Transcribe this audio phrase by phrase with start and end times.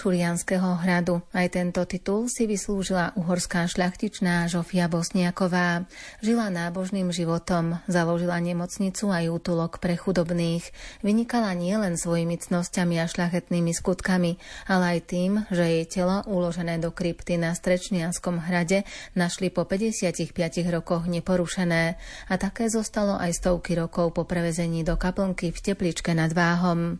[0.00, 1.20] Šurianského hradu.
[1.28, 5.84] Aj tento titul si vyslúžila uhorská šľachtičná Žofia Bosniaková.
[6.24, 10.64] Žila nábožným životom, založila nemocnicu aj útulok pre chudobných.
[11.04, 14.40] Vynikala nielen svojimi cnosťami a šľachetnými skutkami,
[14.72, 20.32] ale aj tým, že jej telo uložené do krypty na Strečnianskom hrade našli po 55
[20.72, 22.00] rokoch neporušené
[22.32, 26.96] a také zostalo aj stovky rokov po prevezení do kaplnky v tepličke nad Váhom.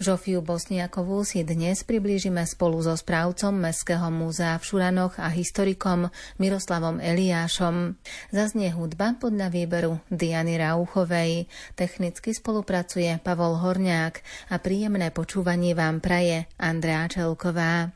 [0.00, 6.10] Žofiu Bosniakovú si dnes priblížime spolu so správcom Mestského múzea v Šuranoch a historikom
[6.40, 7.96] Miroslavom Eliášom.
[8.34, 11.46] Zaznie hudba podľa výberu Diany Rauchovej.
[11.78, 14.14] Technicky spolupracuje Pavol Horňák
[14.50, 17.94] a príjemné počúvanie vám praje Andrea Čelková.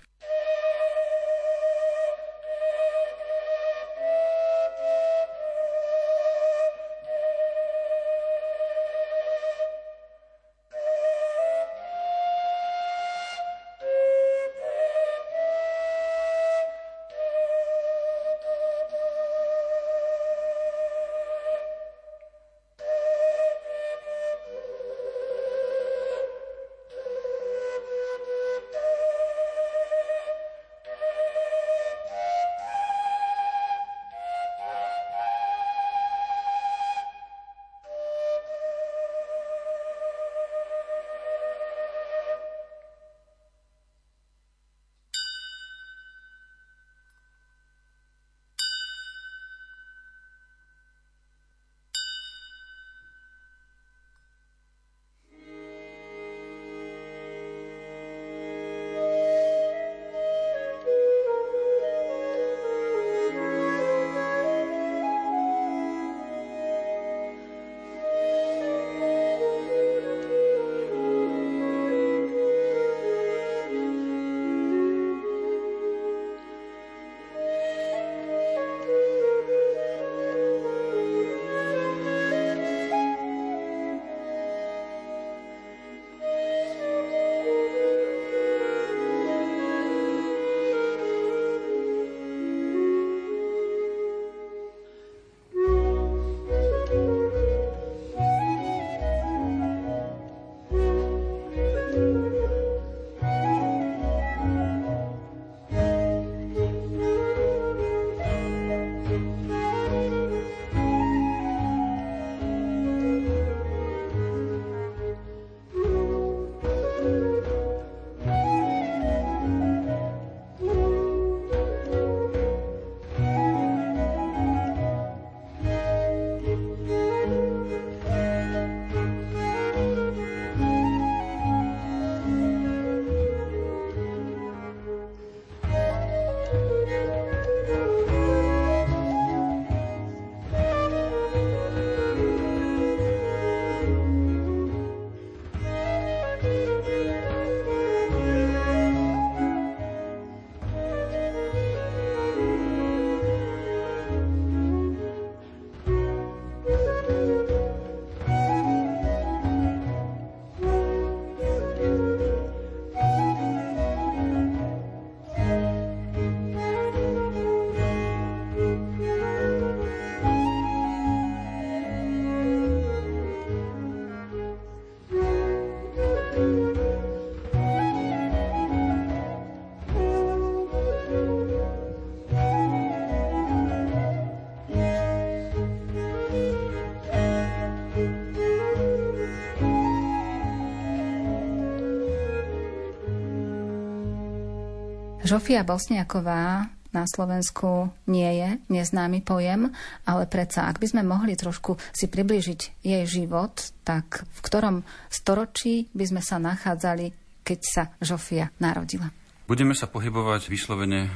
[195.24, 199.72] Žofia Bosniaková na Slovensku nie je neznámy pojem,
[200.04, 204.76] ale predsa, ak by sme mohli trošku si priblížiť jej život, tak v ktorom
[205.08, 209.08] storočí by sme sa nachádzali, keď sa Žofia narodila?
[209.48, 211.08] Budeme sa pohybovať vyslovene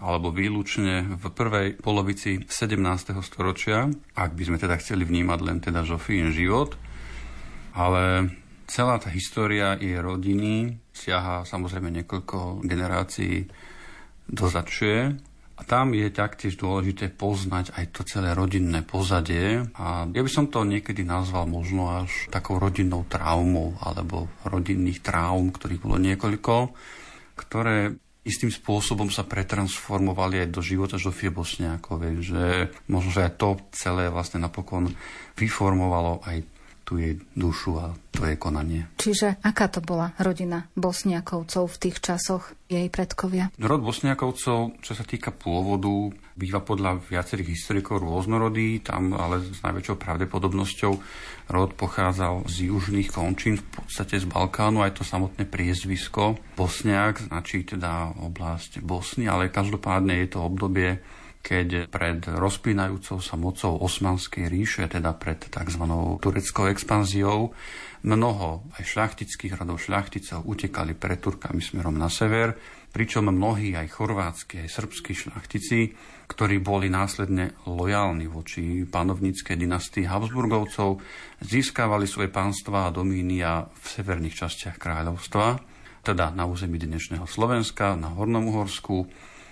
[0.00, 2.80] alebo výlučne v prvej polovici 17.
[3.20, 6.80] storočia, ak by sme teda chceli vnímať len teda Žofín život,
[7.76, 8.32] ale
[8.64, 13.48] celá tá história jej rodiny siaha samozrejme niekoľko generácií
[14.28, 14.96] dozadšie.
[15.60, 19.60] A tam je taktiež dôležité poznať aj to celé rodinné pozadie.
[19.76, 25.52] A ja by som to niekedy nazval možno až takou rodinnou traumou, alebo rodinných traum,
[25.52, 26.72] ktorých bolo niekoľko,
[27.36, 27.92] ktoré
[28.24, 32.44] istým spôsobom sa pretransformovali aj do života Žofie Bosniakovej, že
[32.88, 34.92] možno, že aj to celé vlastne napokon
[35.40, 36.44] vyformovalo aj
[36.90, 38.90] tú jej dušu a to jej konanie.
[38.98, 43.54] Čiže aká to bola rodina Bosniakovcov v tých časoch, jej predkovia?
[43.62, 49.96] Rod Bosniakovcov, čo sa týka pôvodu, býva podľa viacerých historikov rôznorodý, tam ale s najväčšou
[50.02, 50.92] pravdepodobnosťou
[51.54, 56.42] rod pochádzal z južných končín, v podstate z Balkánu, aj to samotné priezvisko.
[56.58, 60.98] Bosniak značí teda oblasť Bosny, ale každopádne je to obdobie
[61.40, 65.82] keď pred rozpínajúcou sa mocou Osmanskej ríše, teda pred tzv.
[66.20, 67.56] tureckou expanziou,
[68.04, 72.56] mnoho aj šľachtických rodov šľachticov utekali pred Turkami smerom na sever,
[72.90, 75.78] pričom mnohí aj chorvátsky, aj srbskí šľachtici,
[76.28, 81.00] ktorí boli následne lojálni voči panovníckej dynastii Habsburgovcov,
[81.42, 85.46] získavali svoje pánstva a domínia v severných častiach kráľovstva,
[86.04, 89.06] teda na území dnešného Slovenska, na Hornom Uhorsku,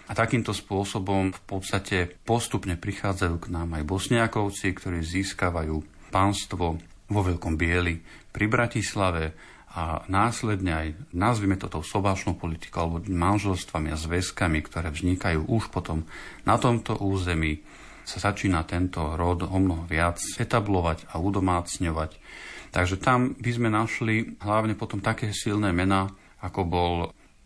[0.09, 7.21] a takýmto spôsobom v podstate postupne prichádzajú k nám aj bosniakovci, ktorí získavajú pánstvo vo
[7.21, 8.01] Veľkom Bieli
[8.33, 9.37] pri Bratislave
[9.77, 15.69] a následne aj, nazvime to tou sobášnou politikou alebo manželstvami a zväzkami, ktoré vznikajú už
[15.69, 16.09] potom
[16.49, 17.61] na tomto území,
[18.09, 22.17] sa začína tento rod o mnoho viac etablovať a udomácňovať.
[22.73, 26.09] Takže tam by sme našli hlavne potom také silné mená,
[26.41, 26.95] ako bol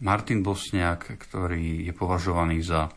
[0.03, 2.91] Martin Bosniak, ktorý je považovaný za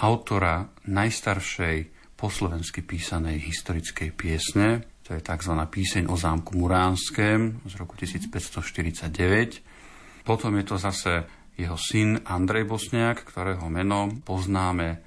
[0.00, 5.52] autora najstaršej po slovensky písanej historickej piesne, to je tzv.
[5.52, 10.24] píseň o zámku Muránském z roku 1549.
[10.24, 11.28] Potom je to zase
[11.60, 15.04] jeho syn Andrej Bosniak, ktorého meno poznáme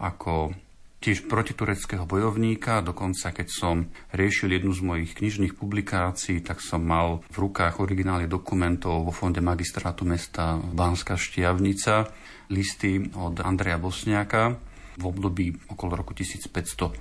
[0.00, 0.56] ako
[1.02, 2.78] tiež protitureckého bojovníka.
[2.78, 8.30] Dokonca, keď som riešil jednu z mojich knižných publikácií, tak som mal v rukách originály
[8.30, 12.06] dokumentov vo fonde magistrátu mesta Banská Štiavnica,
[12.54, 14.54] listy od Andreja Bosniaka
[14.94, 16.94] v období okolo roku 1570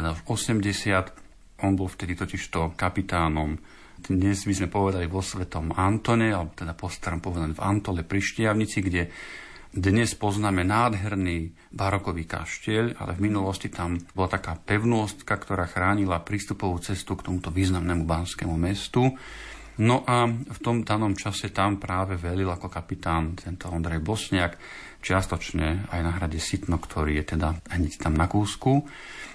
[0.00, 1.60] až 80.
[1.62, 3.60] On bol vtedy totižto kapitánom
[4.02, 8.82] dnes by sme povedali vo Svetom Antone, alebo teda postarom povedané v Antole pri Štiavnici,
[8.82, 9.06] kde
[9.72, 16.76] dnes poznáme nádherný barokový kaštieľ, ale v minulosti tam bola taká pevnostka, ktorá chránila prístupovú
[16.84, 19.16] cestu k tomuto významnému banskému mestu.
[19.80, 24.60] No a v tom danom čase tam práve velil ako kapitán tento Ondrej Bosniak,
[25.00, 28.84] čiastočne aj na hrade Sitno, ktorý je teda hneď tam na kúsku.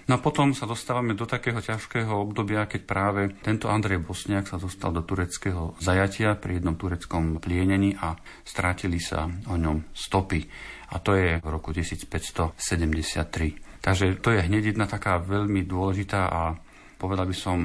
[0.08, 4.62] No a potom sa dostávame do takého ťažkého obdobia, keď práve tento Andrej Bosniak sa
[4.62, 8.14] dostal do tureckého zajatia pri jednom tureckom plienení a
[8.46, 10.46] strátili sa o ňom stopy.
[10.94, 13.82] A to je v roku 1573.
[13.82, 16.56] Takže to je hneď jedna taká veľmi dôležitá a
[16.96, 17.58] povedal by som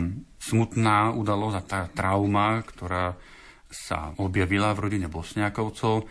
[0.42, 3.14] smutná udalosť a tá trauma, ktorá
[3.70, 6.10] sa objavila v rodine Bosniakovcov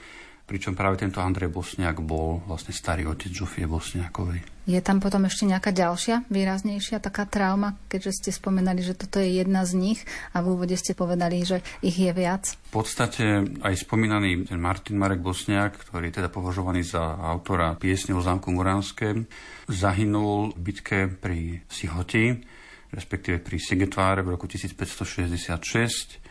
[0.52, 4.68] pričom práve tento Andrej Bosniak bol vlastne starý otec Žofie Bosniakovej.
[4.68, 9.40] Je tam potom ešte nejaká ďalšia, výraznejšia taká trauma, keďže ste spomenali, že toto je
[9.40, 10.00] jedna z nich
[10.36, 12.60] a v úvode ste povedali, že ich je viac?
[12.68, 18.12] V podstate aj spomínaný ten Martin Marek Bosniak, ktorý je teda považovaný za autora piesne
[18.12, 19.24] o zámku Muránske,
[19.72, 22.44] zahynul v bitke pri Sihoti,
[22.92, 26.22] respektíve pri Sigetváre v roku 1566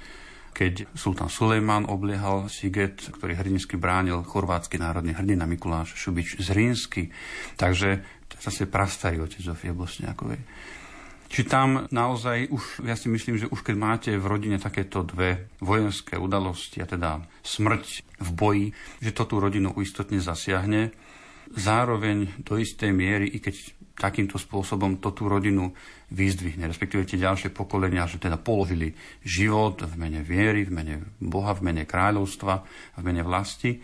[0.50, 7.14] keď sultán Sulejman obliehal Siget, ktorý hrdinsky bránil chorvátsky národný hrdina Mikuláš Šubič z Rínsky.
[7.55, 10.43] Takže to je zase prastarý otec Zofie Bosniakovej.
[11.31, 15.47] Či tam naozaj už, ja si myslím, že už keď máte v rodine takéto dve
[15.62, 18.67] vojenské udalosti, a teda smrť v boji,
[18.99, 20.90] že to tú rodinu istotne zasiahne,
[21.55, 25.73] zároveň do istej miery, i keď takýmto spôsobom to tú rodinu
[26.11, 31.54] vyzdvihne, respektíve tie ďalšie pokolenia, že teda položili život v mene viery, v mene Boha,
[31.54, 32.54] v mene kráľovstva,
[32.99, 33.80] v mene vlasti.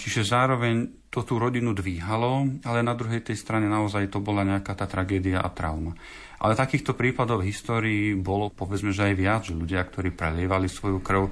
[0.00, 4.72] Čiže zároveň to tú rodinu dvíhalo, ale na druhej tej strane naozaj to bola nejaká
[4.72, 5.92] tá tragédia a trauma.
[6.40, 11.04] Ale takýchto prípadov v histórii bolo povedzme, že aj viac, že ľudia, ktorí prelievali svoju
[11.04, 11.28] krv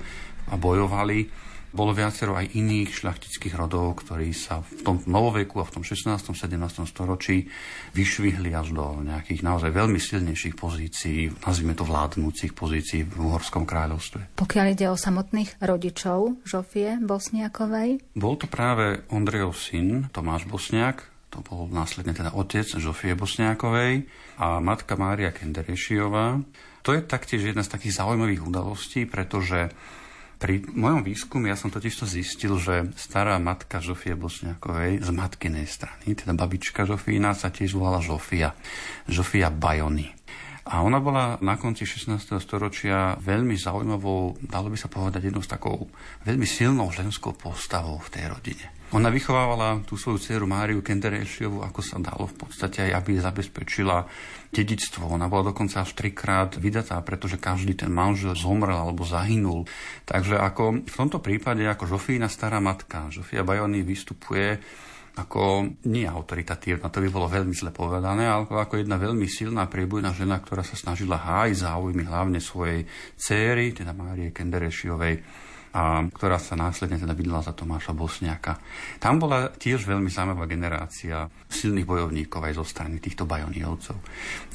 [0.53, 5.81] a bojovali, bolo viacero aj iných šľachtických rodov, ktorí sa v tom novoveku a v
[5.81, 6.09] tom 16.
[6.09, 6.57] 17.
[6.89, 7.49] storočí
[7.93, 14.41] vyšvihli až do nejakých naozaj veľmi silnejších pozícií, nazvime to vládnúcich pozícií v Uhorskom kráľovstve.
[14.41, 18.01] Pokiaľ ide o samotných rodičov Žofie Bosniakovej?
[18.17, 24.09] Bol to práve Ondrejov syn Tomáš Bosniak, to bol následne teda otec Žofie Bosniakovej
[24.41, 26.41] a matka Mária Kenderešiová.
[26.89, 29.69] To je taktiež jedna z takých zaujímavých udalostí, pretože
[30.39, 35.67] pri mojom výskume ja som totiž to zistil, že stará matka Žofie Bosňakovej z matkinej
[35.67, 38.55] strany, teda babička Žofína sa tiež volala Žofia.
[39.11, 40.18] Žofia Bajony.
[40.69, 42.37] A ona bola na konci 16.
[42.45, 45.89] storočia veľmi zaujímavou, dalo by sa povedať, jednou z takou
[46.29, 48.67] veľmi silnou ženskou postavou v tej rodine.
[48.93, 54.09] Ona vychovávala tú svoju dceru Máriu Kenderešiovu, ako sa dalo v podstate aj, aby zabezpečila
[54.49, 55.13] dedictvo.
[55.13, 59.69] Ona bola dokonca až trikrát vydatá, pretože každý ten manžel zomrel alebo zahynul.
[60.09, 64.57] Takže ako v tomto prípade ako Žofína stará matka, Žofia Bajony vystupuje
[65.19, 70.15] ako nie autoritatívna, to by bolo veľmi zle povedané, ale ako jedna veľmi silná priebujná
[70.15, 72.87] žena, ktorá sa snažila hájiť záujmy hlavne svojej
[73.19, 78.57] céry, teda Márie Kenderešiovej a ktorá sa následne teda vydala za Tomáša Bosniaka.
[78.97, 83.97] Tam bola tiež veľmi zaujímavá generácia silných bojovníkov aj zo strany týchto bajoniovcov.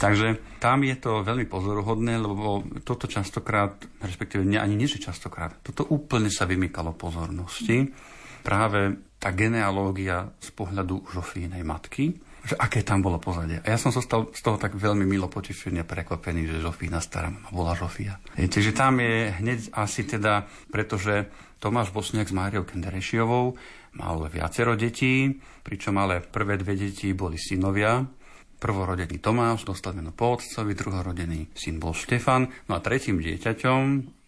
[0.01, 5.85] Takže tam je to veľmi pozoruhodné, lebo toto častokrát, respektíve ani nie, že častokrát, toto
[5.93, 7.93] úplne sa vymykalo pozornosti.
[8.43, 12.11] Práve tá genealógia z pohľadu Žofínej matky,
[12.43, 13.63] že aké tam bolo pozadie.
[13.63, 17.31] A ja som zostal z toho tak veľmi milo potešený a prekvapený, že Žofína stará
[17.31, 18.19] mama bola Žofia.
[18.35, 21.31] Čiže tam je hneď asi teda, pretože
[21.63, 23.55] Tomáš Bosniak s Máriou Kenderešiovou
[23.95, 28.03] mal viacero detí, pričom ale prvé dve deti boli synovia.
[28.59, 33.79] Prvorodený Tomáš dostal meno po otcovi, druhorodený syn bol Štefan, no a tretím dieťaťom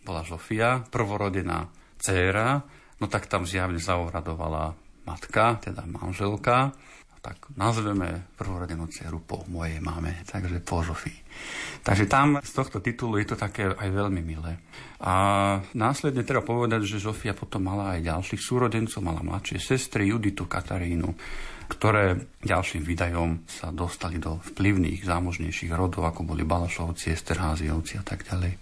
[0.07, 1.67] bola Žofia, prvorodená
[1.99, 2.63] dcéra,
[3.03, 6.75] no tak tam zjavne zaohradovala matka, teda manželka
[7.25, 11.19] tak nazveme prvoradenú dceru po mojej mame, takže po Žofii.
[11.81, 14.61] Takže tam z tohto titulu je to také aj veľmi milé.
[15.01, 15.13] A
[15.73, 21.17] následne treba povedať, že Žofia potom mala aj ďalších súrodencov, mala mladšie sestry, Juditu, Katarínu,
[21.65, 28.21] ktoré ďalším výdajom sa dostali do vplyvných, zámožnejších rodov, ako boli Balašovci, Esterháziovci a tak
[28.29, 28.53] ďalej.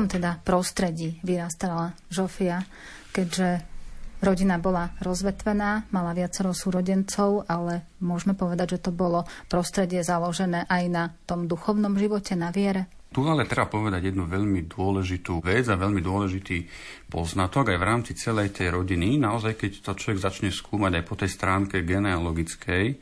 [0.00, 2.64] Akom teda prostredí vyrastala Žofia,
[3.12, 3.60] keďže
[4.24, 10.84] rodina bola rozvetvená, mala viacero súrodencov, ale môžeme povedať, že to bolo prostredie založené aj
[10.88, 12.88] na tom duchovnom živote, na viere?
[13.12, 16.64] Tu ale treba povedať jednu veľmi dôležitú vec a veľmi dôležitý
[17.12, 19.20] poznatok aj v rámci celej tej rodiny.
[19.20, 22.96] Naozaj, keď to človek začne skúmať aj po tej stránke genealogickej,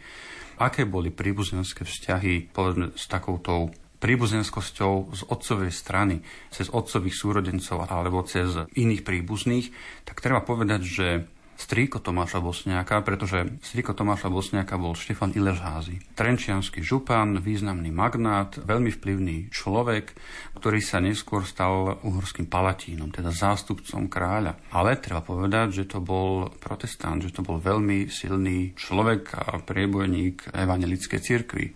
[0.59, 6.23] aké boli príbuzenské vzťahy povedzme s takoutou príbuzenskosťou z otcovej strany,
[6.55, 9.71] cez otcových súrodencov alebo cez iných príbuzných,
[10.07, 11.07] tak treba povedať, že
[11.59, 16.15] strýko Tomáša Bosniaka, pretože strýko Tomáša Bosniaka bol Štefan Iležházy.
[16.15, 20.15] Trenčianský župan, významný magnát, veľmi vplyvný človek,
[20.55, 24.55] ktorý sa neskôr stal uhorským palatínom, teda zástupcom kráľa.
[24.71, 30.55] Ale treba povedať, že to bol protestant, že to bol veľmi silný človek a priebojník
[30.55, 31.75] evangelickej cirkvi.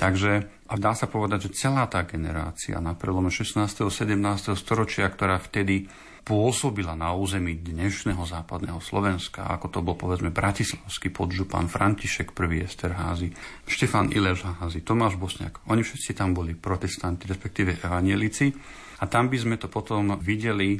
[0.00, 3.58] Takže a dá sa povedať, že celá tá generácia na prelome 16.
[3.58, 4.54] a 17.
[4.54, 5.90] storočia, ktorá vtedy
[6.22, 12.62] pôsobila na území dnešného západného Slovenska, ako to bol povedzme bratislavský podžupan František I.
[12.62, 13.34] Esterházy,
[13.66, 15.58] Štefan Iležházy, Tomáš Bosniak.
[15.66, 18.54] Oni všetci tam boli protestanti, respektíve evanielici.
[19.02, 20.78] A tam by sme to potom videli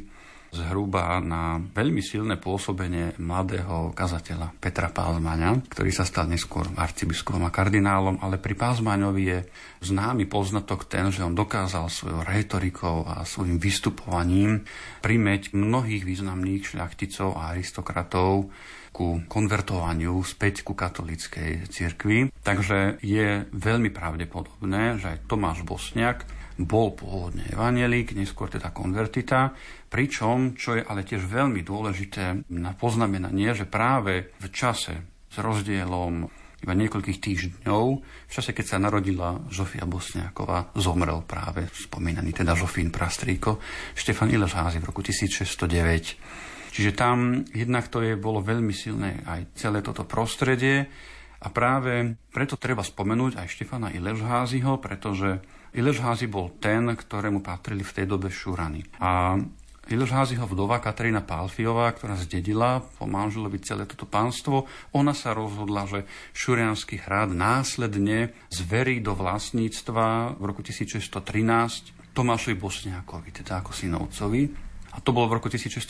[0.51, 7.51] zhruba na veľmi silné pôsobenie mladého kazateľa Petra Pázmaňa, ktorý sa stal neskôr arcibiskupom a
[7.55, 9.39] kardinálom, ale pri Pázmaňovi je
[9.87, 14.67] známy poznatok ten, že on dokázal svojou retorikou a svojim vystupovaním
[14.99, 18.51] primeť mnohých významných šľachticov a aristokratov
[18.91, 22.27] ku konvertovaniu späť ku katolíckej cirkvi.
[22.43, 26.27] Takže je veľmi pravdepodobné, že aj Tomáš Bosniak
[26.59, 29.55] bol pôvodne evanelík, neskôr teda konvertita,
[29.91, 36.31] pričom, čo je ale tiež veľmi dôležité na poznamenanie, že práve v čase s rozdielom
[36.61, 42.93] iba niekoľkých týždňov, v čase, keď sa narodila Žofia Bosniaková, zomrel práve spomínaný teda Žofín
[42.93, 43.57] Prastríko,
[43.97, 46.71] Štefan Ilešházy v roku 1609.
[46.71, 50.87] Čiže tam jednak to je, bolo veľmi silné aj celé toto prostredie
[51.41, 55.41] a práve preto treba spomenúť aj Štefana Ilešházyho, pretože
[55.73, 58.85] Ilešházy bol ten, ktorému patrili v tej dobe Šurany.
[59.01, 59.35] A
[59.89, 66.05] Ilešházyho vdova Katarína Pálfiová, ktorá zdedila po manželovi celé toto pánstvo, ona sa rozhodla, že
[66.37, 74.69] Šurianský hrad následne zverí do vlastníctva v roku 1613 Tomášovi Bosniakovi, teda ako synovcovi.
[74.91, 75.87] A to bolo v roku 1613,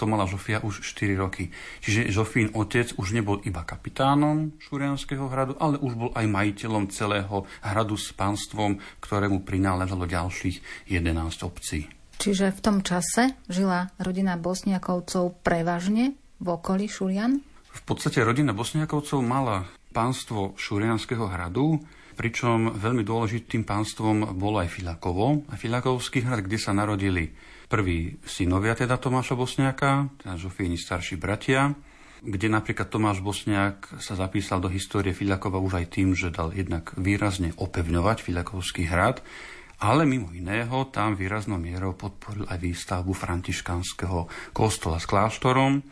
[0.00, 1.52] to mala Žofia už 4 roky.
[1.84, 7.44] Čiže Žofín otec už nebol iba kapitánom Šurianského hradu, ale už bol aj majiteľom celého
[7.60, 11.97] hradu s pánstvom, ktorému prináležalo ďalších 11 obcí.
[12.18, 17.38] Čiže v tom čase žila rodina Bosniakovcov prevažne v okolí Šurian?
[17.70, 21.78] V podstate rodina Bosniakovcov mala pánstvo Šurianského hradu,
[22.18, 25.46] pričom veľmi dôležitým pánstvom bolo aj Filakovo.
[25.46, 27.30] A Filakovský hrad, kde sa narodili
[27.70, 31.70] prví synovia teda Tomáša Bosniaka, teda Žofíni starší bratia,
[32.18, 36.90] kde napríklad Tomáš Bosniak sa zapísal do histórie Filakova už aj tým, že dal jednak
[36.98, 39.22] výrazne opevňovať Filakovský hrad,
[39.78, 45.82] ale mimo iného tam výraznou mierou podporil aj výstavbu františkanského kostola s kláštorom,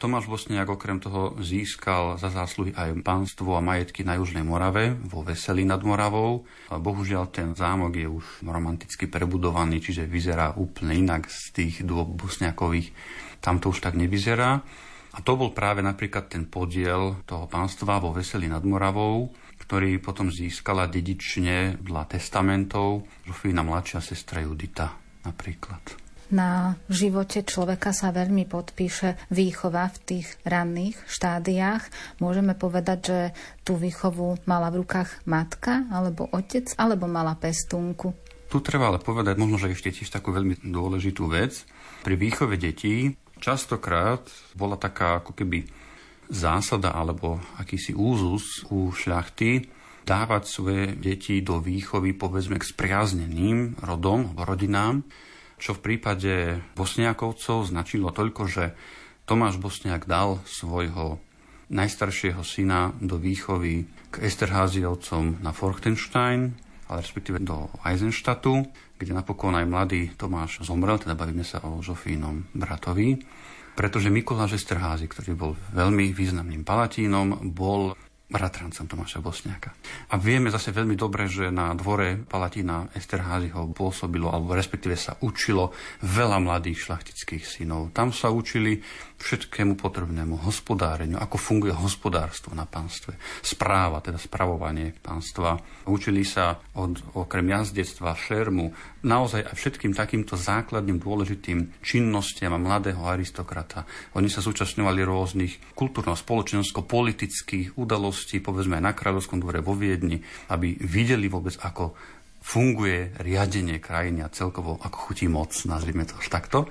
[0.00, 5.20] Tomáš Bosniak okrem toho získal za zásluhy aj pánstvo a majetky na Južnej Morave, vo
[5.20, 6.48] Veseli nad Moravou.
[6.72, 12.96] Bohužiaľ ten zámok je už romanticky prebudovaný, čiže vyzerá úplne inak z tých dôb bosniakových.
[13.44, 14.64] Tam to už tak nevyzerá.
[15.12, 19.28] A to bol práve napríklad ten podiel toho pánstva vo Veseli nad Moravou,
[19.70, 24.90] ktorý potom získala dedične dla testamentov Žofína mladšia sestra Judita
[25.22, 25.94] napríklad
[26.30, 31.90] na živote človeka sa veľmi podpíše výchova v tých ranných štádiách.
[32.22, 33.20] Môžeme povedať, že
[33.66, 38.14] tú výchovu mala v rukách matka, alebo otec, alebo mala pestúnku.
[38.46, 41.66] Tu treba ale povedať možno, že ešte tiež takú veľmi dôležitú vec.
[42.06, 44.22] Pri výchove detí častokrát
[44.54, 45.66] bola taká ako keby
[46.30, 49.66] zásada alebo akýsi úzus u šľachty
[50.06, 55.04] dávať svoje deti do výchovy povedzme k spriazneným rodom alebo rodinám,
[55.60, 58.64] čo v prípade Bosniakovcov značilo toľko, že
[59.28, 61.20] Tomáš Bosniak dal svojho
[61.70, 66.58] najstaršieho syna do výchovy k Esterháziovcom na Forchtenstein,
[66.90, 68.66] ale respektíve do Eisenstadtu,
[68.98, 73.14] kde napokon aj mladý Tomáš zomrel, teda bavíme sa o Žofínom bratovi,
[73.80, 77.96] pretože Mikuláš Esterházy, ktorý bol veľmi významným palatínom, bol
[78.28, 79.72] bratrancom Tomáša Bosniaka.
[80.12, 85.72] A vieme zase veľmi dobre, že na dvore Palatína Esterházyho pôsobilo, alebo respektíve sa učilo
[86.04, 87.96] veľa mladých šlachtických synov.
[87.96, 88.84] Tam sa učili
[89.20, 95.60] všetkému potrebnému hospodáreniu, ako funguje hospodárstvo na pánstve, správa, teda spravovanie pánstva.
[95.84, 98.72] Učili sa od, okrem jazdectva, šermu,
[99.04, 103.84] naozaj aj všetkým takýmto základným dôležitým činnostiam mladého aristokrata.
[104.16, 111.28] Oni sa zúčastňovali rôznych kultúrno-spoločensko-politických udalostí, povedzme aj na kráľovskom dvore vo Viedni, aby videli
[111.28, 111.92] vôbec, ako
[112.40, 116.64] funguje riadenie krajiny a celkovo ako chutí moc, nazvime to až takto.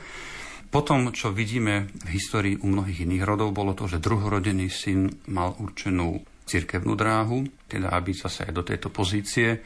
[0.70, 5.58] Potom, čo vidíme v histórii u mnohých iných rodov, bolo to, že druhorodený syn mal
[5.58, 9.62] určenú cirkevnú dráhu, teda aby sa aj do tejto pozície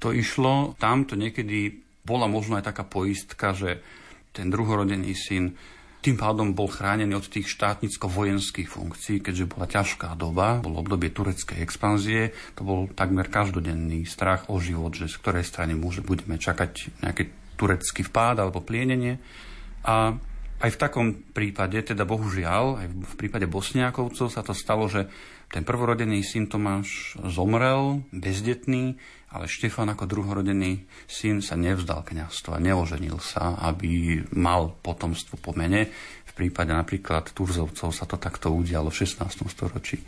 [0.00, 0.76] to išlo.
[0.76, 1.72] Tam to niekedy
[2.04, 3.80] bola možno aj taká poistka, že
[4.32, 5.56] ten druhorodený syn
[6.04, 11.58] tým pádom bol chránený od tých štátnicko-vojenských funkcií, keďže bola ťažká doba, bolo obdobie tureckej
[11.58, 17.02] expanzie, to bol takmer každodenný strach o život, že z ktorej strany môže, budeme čakať
[17.02, 17.24] nejaký
[17.58, 19.18] turecký vpád alebo plienenie.
[19.82, 20.14] A
[20.56, 25.08] aj v takom prípade, teda bohužiaľ, aj v prípade Bosniakovcov sa to stalo, že
[25.52, 28.98] ten prvorodený syn Tomáš zomrel, bezdetný,
[29.30, 35.92] ale Štefan ako druhorodený syn sa nevzdal kniazstva, neoženil sa, aby mal potomstvo po mene.
[36.24, 39.44] V prípade napríklad Turzovcov sa to takto udialo v 16.
[39.52, 40.00] storočí.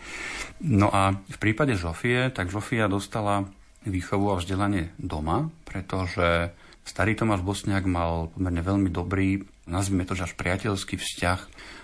[0.65, 3.45] No a v prípade Žofie, tak Žofia dostala
[3.85, 6.53] výchovu a vzdelanie doma, pretože
[6.89, 11.41] starý Tomáš Bosniak mal pomerne veľmi dobrý nazvime to, že až priateľský vzťah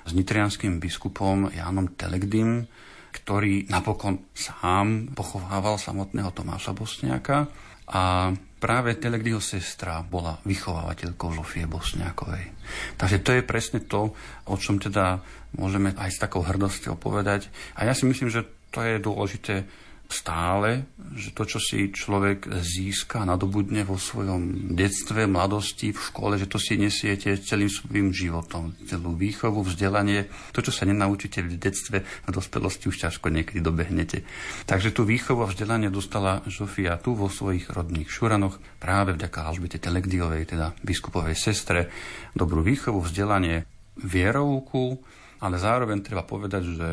[0.08, 2.66] s nitrianským biskupom Jánom Telegdym,
[3.12, 7.46] ktorý napokon sám pochovával samotného Tomáša Bosniaka
[7.84, 12.50] a práve Telegdyho sestra bola vychovávateľkou Zofie Bosniakovej.
[12.96, 14.16] Takže to je presne to,
[14.48, 15.20] o čom teda
[15.54, 17.52] môžeme aj s takou hrdosťou povedať.
[17.76, 19.68] A ja si myslím, že to je dôležité
[20.08, 20.84] stále,
[21.16, 26.60] že to, čo si človek získa, nadobudne vo svojom detstve, mladosti, v škole, že to
[26.60, 28.76] si nesiete celým svojím životom.
[28.84, 34.28] Celú výchovu, vzdelanie, to, čo sa nenaučíte v detstve, v dospelosti už ťažko niekedy dobehnete.
[34.68, 39.80] Takže tú výchovu a vzdelanie dostala Žofia tu vo svojich rodných Šuranoch práve vďaka Alžbete
[39.80, 41.88] Telegdiovej, teda biskupovej sestre,
[42.36, 43.64] dobrú výchovu, vzdelanie,
[43.98, 45.00] vierovku,
[45.40, 46.88] ale zároveň treba povedať, že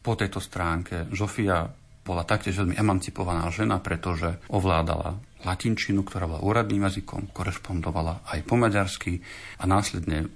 [0.00, 6.84] po tejto stránke Žofia bola taktiež veľmi emancipovaná žena, pretože ovládala latinčinu, ktorá bola úradným
[6.84, 9.20] jazykom, korešpondovala aj po maďarsky
[9.60, 10.28] a následne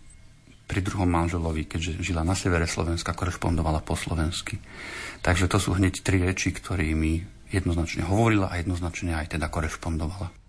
[0.64, 4.57] pri druhom manželovi, keďže žila na severe Slovenska, korešpondovala po slovensky.
[5.20, 10.43] Takže to sú hneď tri reči, ktorými jednoznačne hovorila a jednoznačne aj teda korešpondovala.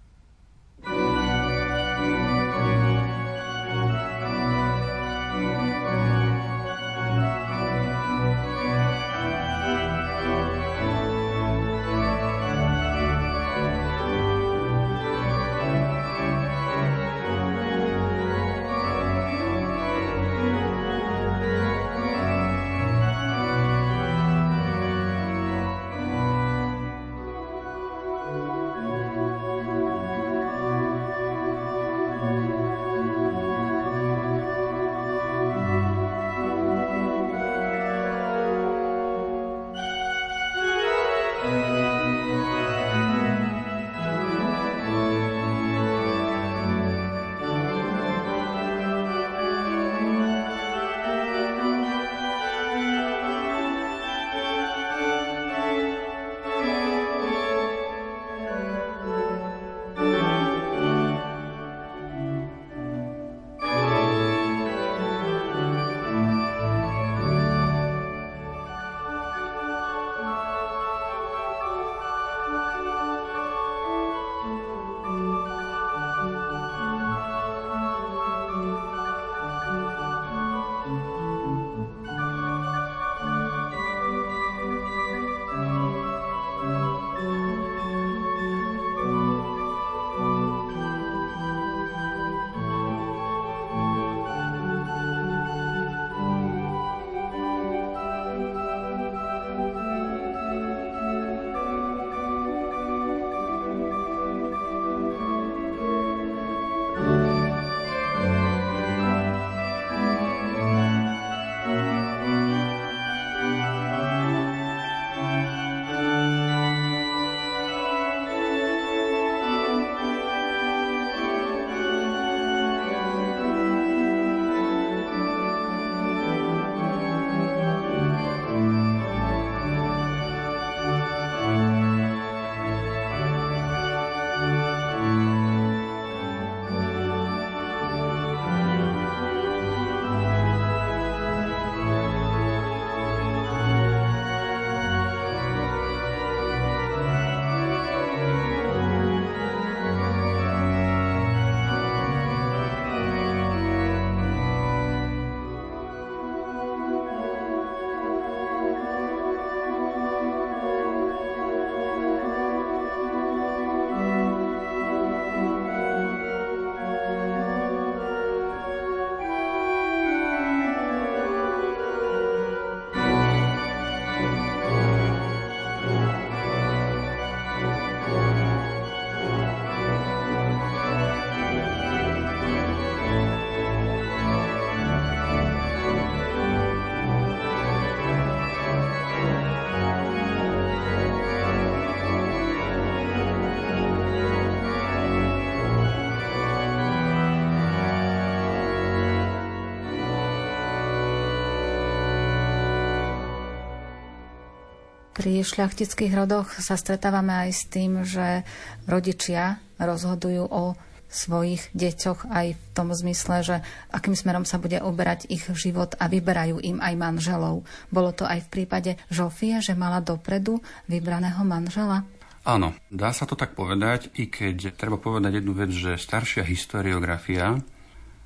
[205.26, 208.46] Pri šľachtických rodoch sa stretávame aj s tým, že
[208.86, 210.78] rodičia rozhodujú o
[211.10, 213.56] svojich deťoch aj v tom zmysle, že
[213.90, 217.66] akým smerom sa bude uberať ich život a vyberajú im aj manželov.
[217.90, 222.06] Bolo to aj v prípade Žofie, že mala dopredu vybraného manžela?
[222.46, 227.58] Áno, dá sa to tak povedať, i keď treba povedať jednu vec, že staršia historiografia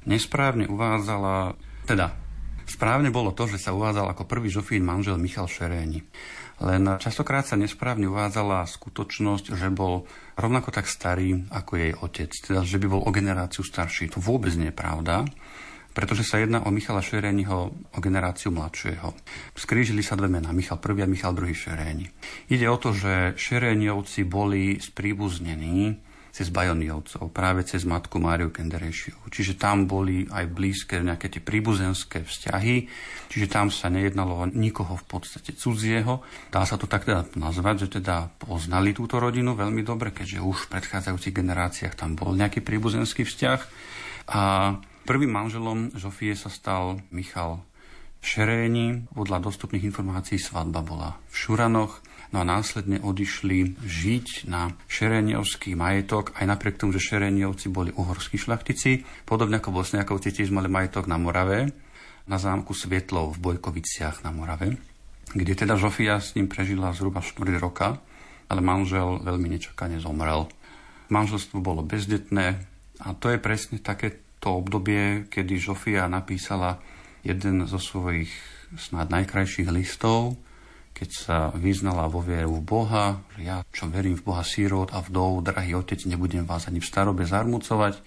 [0.03, 1.55] nesprávne uvádzala,
[1.87, 2.11] teda
[2.67, 6.03] správne bolo to, že sa uvádzal ako prvý Žofín manžel Michal Šeréni.
[6.59, 10.03] Len častokrát sa nesprávne uvádzala skutočnosť, že bol
[10.35, 14.11] rovnako tak starý ako jej otec, teda že by bol o generáciu starší.
[14.11, 15.23] To vôbec nie je pravda
[15.89, 19.11] pretože sa jedná o Michala Šereniho, o generáciu mladšieho.
[19.57, 22.07] Skrížili sa dve mená, Michal I a Michal II Šereni.
[22.47, 26.08] Ide o to, že Šereniovci boli spríbuznení
[26.39, 29.27] cez Bajoniovcov, práve cez matku Máriu Kenderejšiu.
[29.27, 32.87] Čiže tam boli aj blízke nejaké tie príbuzenské vzťahy,
[33.27, 36.23] čiže tam sa nejednalo o nikoho v podstate cudzieho.
[36.47, 40.57] Dá sa to tak teda nazvať, že teda poznali túto rodinu veľmi dobre, keďže už
[40.63, 43.59] v predchádzajúcich generáciách tam bol nejaký príbuzenský vzťah.
[44.31, 44.41] A
[45.09, 47.65] Prvým manželom Žofie sa stal Michal
[48.21, 49.09] Šeréni.
[49.09, 52.05] Podľa dostupných informácií svadba bola v Šuranoch.
[52.29, 58.37] No a následne odišli žiť na Šeréniovský majetok, aj napriek tomu, že Šeréniovci boli uhorskí
[58.37, 59.01] šlachtici.
[59.25, 61.73] Podobne ako Bosniakovci tiež mali majetok na Morave,
[62.29, 64.77] na zámku Svietlov v Bojkoviciach na Morave,
[65.33, 67.97] kde teda Žofia s ním prežila zhruba 4 roka,
[68.45, 70.45] ale manžel veľmi nečakane zomrel.
[71.09, 72.61] Manželstvo bolo bezdetné
[73.01, 76.77] a to je presne také to obdobie, kedy Žofia napísala
[77.25, 78.29] jeden zo svojich
[78.77, 80.37] snad najkrajších listov,
[80.93, 83.05] keď sa vyznala vo vieru v Boha,
[83.37, 86.89] že ja, čo verím v Boha sírot a vdov, drahý otec, nebudem vás ani v
[86.89, 88.03] starobe zarmucovať,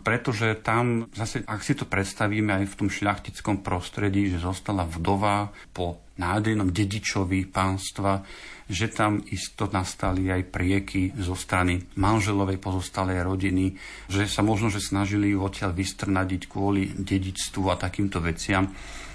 [0.00, 5.52] pretože tam zase, ak si to predstavíme aj v tom šľachtickom prostredí, že zostala vdova
[5.76, 8.24] po nádejnom dedičovi pánstva,
[8.68, 13.74] že tam isto nastali aj prieky zo strany manželovej pozostalej rodiny,
[14.08, 18.68] že sa možno, že snažili ju odtiaľ vystrnadiť kvôli dedičstvu a takýmto veciam.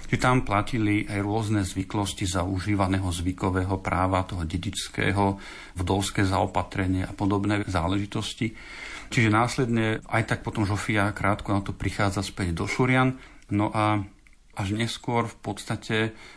[0.04, 5.40] Že tam platili aj rôzne zvyklosti za užívaného zvykového práva, toho dedičského,
[5.74, 8.54] vdovské zaopatrenie a podobné záležitosti.
[9.10, 13.16] Čiže následne aj tak potom Žofia krátko na to prichádza späť do Šurian.
[13.52, 14.00] No a
[14.54, 15.96] až neskôr v podstate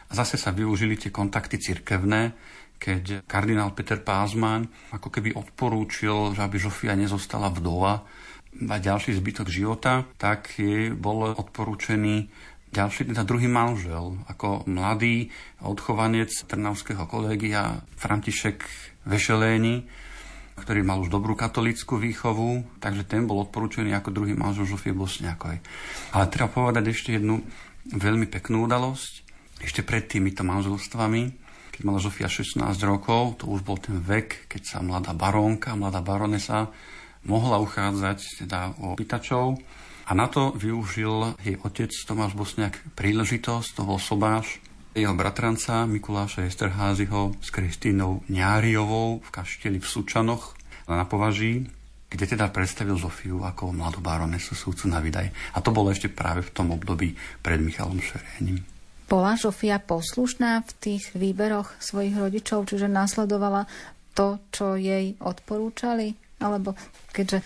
[0.09, 2.33] zase sa využili tie kontakty cirkevné,
[2.77, 8.05] keď kardinál Peter Pázman ako keby odporúčil, že aby Žofia nezostala vdova
[8.57, 12.29] a ďalší zbytok života, tak jej bol odporúčený
[12.71, 15.31] ďalší, teda druhý manžel, ako mladý
[15.63, 18.63] odchovanec Trnavského kolégia František
[19.07, 19.87] Vešeléni,
[20.57, 25.61] ktorý mal už dobrú katolickú výchovu, takže ten bol odporúčený ako druhý manžel Žofie Bosniakovej.
[26.17, 27.45] Ale treba povedať ešte jednu
[27.93, 29.25] veľmi peknú udalosť.
[29.61, 32.57] Ešte pred týmito manželstvami keď mala Žofia 16
[32.89, 36.73] rokov, to už bol ten vek, keď sa mladá barónka, mladá baronesa
[37.21, 39.61] mohla uchádzať teda o pýtačov.
[40.07, 44.63] A na to využil jej otec Tomáš Bosniak príležitosť, to bol sobáš
[44.97, 51.67] jeho bratranca Mikuláša Esterházyho s Kristínou Ňáriovou v kašteli v Sučanoch na Považí,
[52.07, 55.27] kde teda predstavil Zofiu ako mladú baronesu súdcu na Vydaj.
[55.53, 58.63] A to bolo ešte práve v tom období pred Michalom Šerénim.
[59.11, 63.67] Bola Žofia poslušná v tých výberoch svojich rodičov, čiže následovala
[64.15, 66.15] to, čo jej odporúčali?
[66.41, 66.73] Alebo
[67.13, 67.43] keďže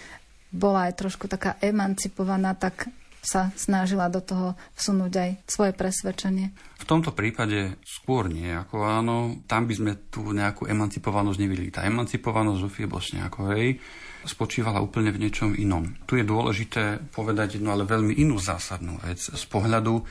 [0.52, 6.50] bola aj trošku taká emancipovaná, tak sa snažila do toho vsunúť aj svoje presvedčenie.
[6.82, 11.70] V tomto prípade skôr nie, ako áno, tam by sme tú nejakú emancipovanosť nevideli.
[11.70, 13.78] Tá emancipovanosť Zofie Bosniakovej
[14.26, 15.86] spočívala úplne v niečom inom.
[16.10, 20.02] Tu je dôležité povedať jednu, ale veľmi inú zásadnú vec z pohľadu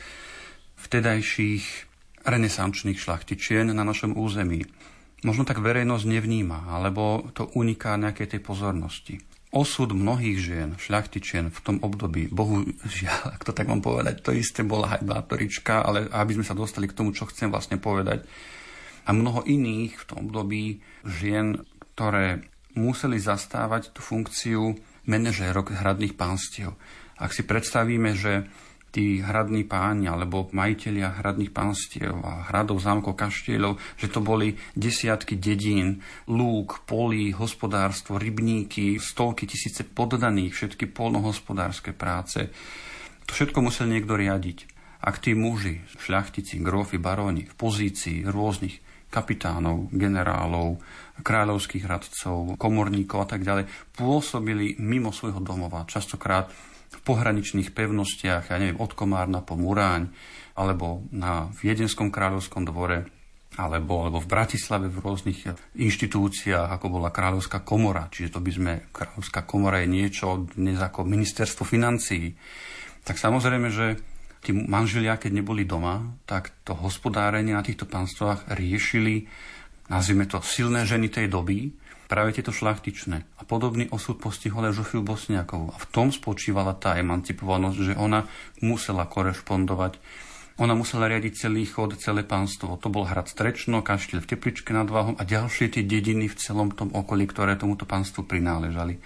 [0.87, 1.65] vtedajších
[2.27, 4.63] renesančných šlachtičien na našom území.
[5.27, 9.15] Možno tak verejnosť nevníma, alebo to uniká nejakej tej pozornosti.
[9.51, 14.63] Osud mnohých žien, šľachtičien v tom období, bohužiaľ, ak to tak mám povedať, to isté
[14.63, 18.23] bola aj bátorička, ale aby sme sa dostali k tomu, čo chcem vlastne povedať.
[19.07, 21.67] A mnoho iných v tom období žien,
[21.99, 22.47] ktoré
[22.79, 24.79] museli zastávať tú funkciu
[25.11, 26.79] manažérok hradných pánstiev.
[27.19, 28.47] Ak si predstavíme, že
[28.91, 35.39] tí hradní páni alebo majiteľia hradných pánstiev a hradov, zámkov, kaštieľov, že to boli desiatky
[35.39, 42.51] dedín, lúk, polí, hospodárstvo, rybníky, stovky tisíce poddaných, všetky polnohospodárske práce.
[43.27, 44.67] To všetko musel niekto riadiť.
[45.01, 50.79] Ak tí muži, šľachtici, grófy, baróni v pozícii rôznych kapitánov, generálov,
[51.21, 56.53] kráľovských radcov, komorníkov a tak ďalej, pôsobili mimo svojho domova, častokrát
[57.01, 60.13] v pohraničných pevnostiach, ja neviem, od Komárna po Muráň,
[60.53, 63.09] alebo na Viedenskom kráľovskom dvore,
[63.57, 65.49] alebo, alebo v Bratislave v rôznych
[65.81, 68.13] inštitúciách, ako bola Kráľovská komora.
[68.13, 72.37] Čiže to by sme, Kráľovská komora je niečo dnes ako ministerstvo financií.
[73.03, 73.97] Tak samozrejme, že
[74.45, 79.25] tí manželia, keď neboli doma, tak to hospodárenie na týchto pánstvách riešili,
[79.89, 81.73] nazvime to, silné ženy tej doby,
[82.11, 83.23] práve tieto šlachtičné.
[83.39, 85.71] A podobný osud postihol aj Žofiu Bosniakovú.
[85.71, 88.27] A v tom spočívala tá emancipovanosť, že ona
[88.59, 90.27] musela korešpondovať
[90.61, 92.77] ona musela riadiť celý chod, celé pánstvo.
[92.85, 96.69] To bol hrad Strečno, kaštiel v Tepličke nad Váhom a ďalšie tie dediny v celom
[96.69, 99.01] tom okolí, ktoré tomuto pánstvu prináležali.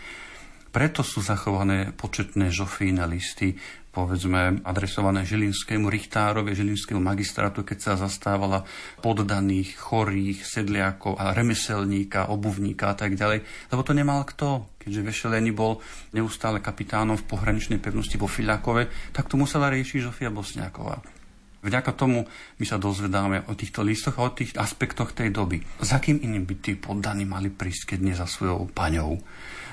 [0.75, 3.55] Preto sú zachované početné žofíne listy,
[3.95, 8.67] povedzme, adresované Žilinskému richtárovi, Žilinskému magistrátu, keď sa zastávala
[8.99, 13.47] poddaných, chorých, sedliakov a remeselníka, obuvníka a tak ďalej.
[13.71, 14.67] Lebo to nemal kto.
[14.83, 15.81] Keďže Vešeleni bol
[16.13, 21.01] neustále kapitánom v pohraničnej pevnosti vo Filiakove, tak to musela riešiť Žofia Bosniaková.
[21.65, 22.29] Vďaka tomu
[22.61, 25.65] my sa dozvedáme o týchto listoch a o tých aspektoch tej doby.
[25.81, 29.17] Za kým iným by tí poddaní mali prísť, keď nie za svojou paňou?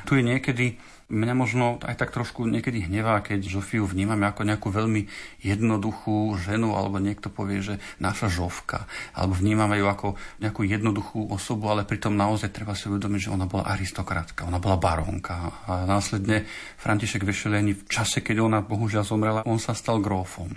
[0.08, 0.80] Tu je niekedy
[1.12, 5.06] mňa možno aj tak trošku niekedy hnevá, keď Žofiu vnímame ako nejakú veľmi
[5.44, 11.68] jednoduchú ženu, alebo niekto povie, že naša Žovka, alebo vnímame ju ako nejakú jednoduchú osobu,
[11.68, 15.68] ale pritom naozaj treba si uvedomiť, že ona bola aristokratka, ona bola barónka.
[15.68, 16.48] A následne
[16.80, 20.56] František Vešeleni v čase, keď ona bohužiaľ zomrela, on sa stal grófom.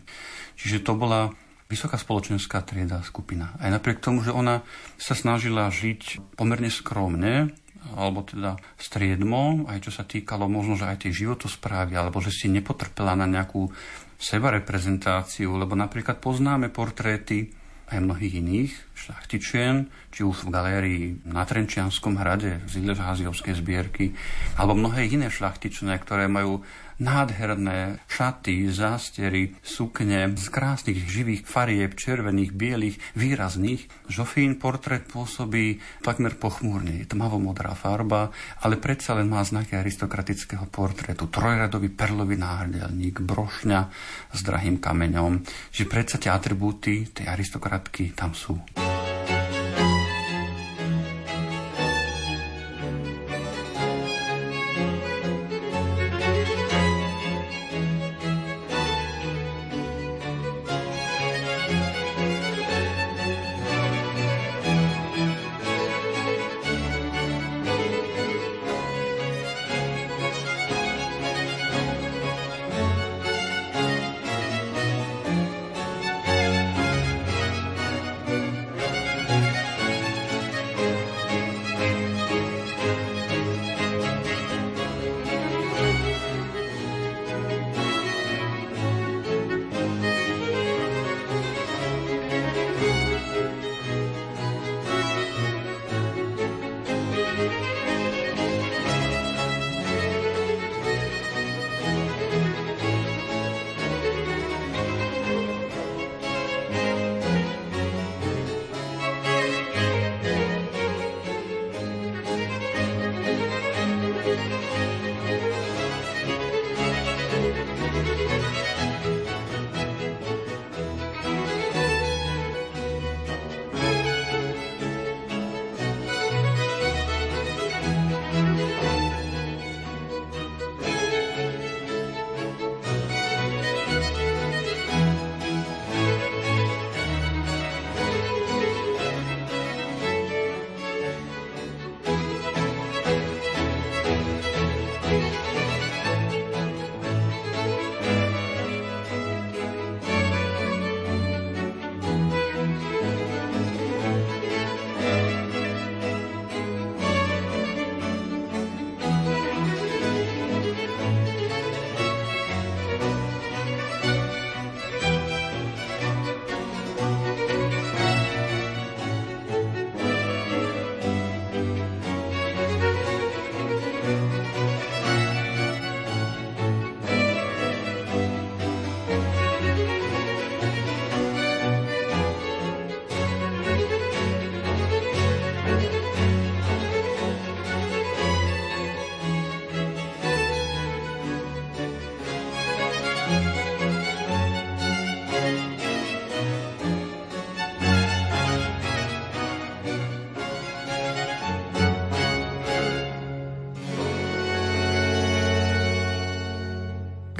[0.54, 1.34] Čiže to bola
[1.66, 3.56] vysoká spoločenská trieda skupina.
[3.58, 4.62] Aj napriek tomu, že ona
[5.00, 7.50] sa snažila žiť pomerne skromne,
[7.92, 12.48] alebo teda striedmo, aj čo sa týkalo možno, že aj tej životosprávy, alebo že si
[12.48, 13.68] nepotrpela na nejakú
[14.16, 17.52] sebareprezentáciu, lebo napríklad poznáme portréty
[17.92, 22.96] aj mnohých iných šlachtičien, či už v galérii na Trenčianskom hrade, v Zile
[23.52, 24.16] zbierky,
[24.56, 26.64] alebo mnohé iné šlachtičné, ktoré majú
[27.00, 33.88] nádherné šaty, zástery, sukne z krásnych živých farieb, červených, bielých, výrazných.
[34.10, 37.02] Žofín portrét pôsobí takmer pochmúrne.
[37.08, 38.30] Tmavo-modrá farba,
[38.62, 41.26] ale predsa len má znaky aristokratického portrétu.
[41.30, 43.80] Trojradový perlový náhrdelník, brošňa
[44.30, 45.42] s drahým kameňom.
[45.74, 48.83] Že predsa tie atribúty tej aristokratky tam sú.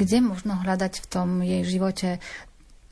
[0.04, 2.20] Kde možno hľadať v tom jej živote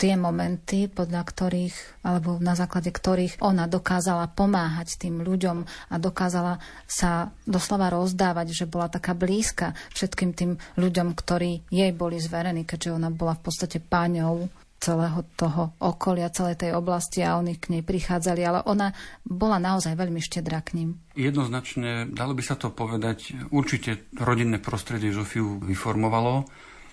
[0.00, 6.58] tie momenty, podľa ktorých, alebo na základe ktorých ona dokázala pomáhať tým ľuďom a dokázala
[6.88, 12.96] sa doslova rozdávať, že bola taká blízka všetkým tým ľuďom, ktorí jej boli zverení, keďže
[12.96, 14.48] ona bola v podstate páňou
[14.82, 18.90] celého toho okolia, celej tej oblasti a oni k nej prichádzali, ale ona
[19.22, 20.98] bola naozaj veľmi štedrá k ním.
[21.14, 26.50] Jednoznačne, dalo by sa to povedať, určite rodinné prostredie Žofiu vyformovalo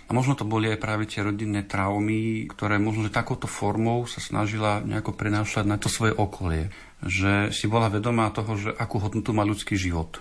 [0.10, 4.18] a možno to boli aj práve tie rodinné traumy, ktoré možno, že takouto formou sa
[4.18, 6.74] snažila nejako prenášať na to svoje okolie.
[7.06, 10.18] Že si bola vedomá toho, že akú hodnotu má ľudský život.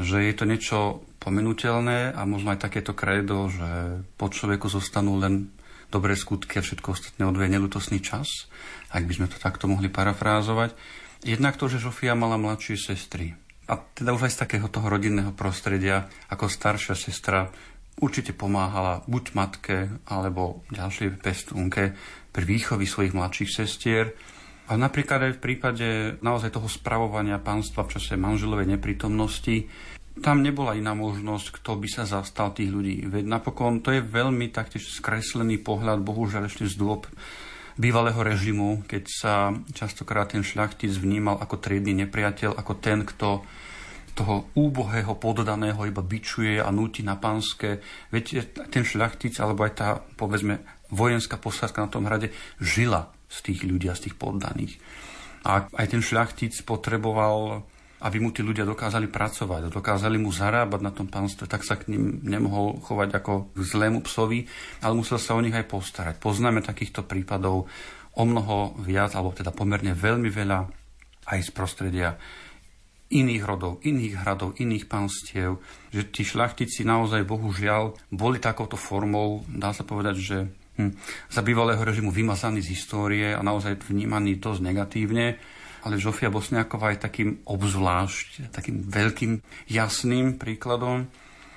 [0.00, 0.78] Že je to niečo
[1.20, 5.52] pomenutelné a možno aj takéto kredo, že po človeku zostanú len
[5.92, 8.48] dobré skutky a všetko ostatné odvie nelutosný čas,
[8.96, 10.72] ak by sme to takto mohli parafrázovať.
[11.28, 13.36] Jednak to, že Žofia mala mladšie sestry.
[13.68, 17.52] A teda už aj z takého toho rodinného prostredia, ako staršia sestra
[17.98, 19.76] určite pomáhala buď matke
[20.06, 21.94] alebo ďalšej pestúnke
[22.30, 24.14] pri výchovi svojich mladších sestier.
[24.68, 25.86] A napríklad aj v prípade
[26.20, 29.64] naozaj toho spravovania pánstva v čase manželovej neprítomnosti,
[30.18, 33.06] tam nebola iná možnosť, kto by sa zastal tých ľudí.
[33.06, 37.06] Veď napokon to je veľmi taktiež skreslený pohľad, bohužiaľ ešte z dôb
[37.78, 43.46] bývalého režimu, keď sa častokrát ten šľachtic vnímal ako triedny nepriateľ, ako ten, kto
[44.18, 47.78] toho úbohého poddaného iba bičuje a núti na pánske.
[48.10, 50.58] Veď ten šľachtic, alebo aj tá, povedzme,
[50.90, 54.74] vojenská posádka na tom hrade žila z tých ľudí a z tých poddaných.
[55.46, 57.62] A aj ten šľachtic potreboval,
[58.02, 61.94] aby mu tí ľudia dokázali pracovať, dokázali mu zarábať na tom pánstve, tak sa k
[61.94, 64.50] ním nemohol chovať ako k zlému psovi,
[64.82, 66.18] ale musel sa o nich aj postarať.
[66.18, 67.70] Poznáme takýchto prípadov
[68.18, 70.58] o mnoho viac, alebo teda pomerne veľmi veľa
[71.28, 72.18] aj z prostredia
[73.08, 79.72] iných rodov, iných hradov, iných panstiev, že tí šľachtici naozaj bohužiaľ boli takouto formou, dá
[79.72, 80.38] sa povedať, že
[80.76, 80.92] hm,
[81.32, 85.40] za bývalého režimu vymazaní z histórie a naozaj vnímaní dosť negatívne,
[85.88, 89.40] ale Žofia Bosniaková je takým obzvlášť, takým veľkým,
[89.72, 91.08] jasným príkladom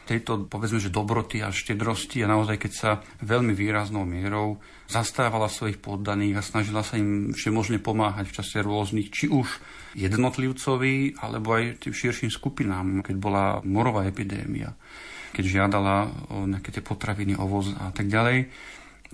[0.06, 2.92] tejto, povedzme, že dobroty a štedrosti a naozaj, keď sa
[3.22, 4.58] veľmi výraznou mierou
[4.90, 9.48] zastávala svojich poddaných a snažila sa im všemožne pomáhať v čase rôznych, či už
[9.96, 14.74] jednotlivcovi, alebo aj tým širším skupinám, keď bola morová epidémia,
[15.32, 15.96] keď žiadala
[16.34, 18.52] o nejaké tie potraviny, ovoz a tak ďalej.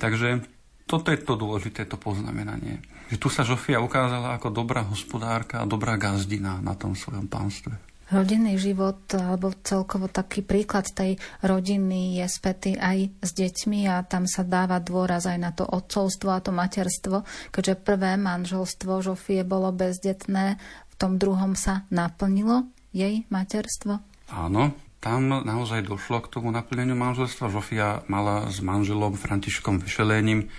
[0.01, 0.41] Takže
[0.88, 2.79] toto je to dôležité, to poznamenanie.
[3.11, 7.86] Že tu sa Žofia ukázala ako dobrá hospodárka a dobrá gazdina na tom svojom pánstve
[8.12, 14.24] rodinný život alebo celkovo taký príklad tej rodiny je spätý aj s deťmi a tam
[14.30, 19.72] sa dáva dôraz aj na to otcovstvo a to materstvo, keďže prvé manželstvo Žofie bolo
[19.76, 24.01] bezdetné, v tom druhom sa naplnilo jej materstvo?
[24.34, 27.53] Áno, tam naozaj došlo k tomu naplneniu manželstva.
[27.53, 30.49] Žofia mala s manželom Františkom Vyšelením